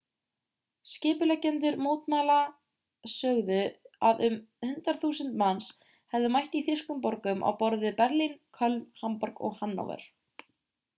[0.91, 3.59] skipuleggjendur mótmælanna sögðu
[4.11, 4.39] að um
[4.69, 5.69] 100.000 manns
[6.17, 10.13] hefðu mætt í þýskum borgum á borð við berlín köln hamborg og hannover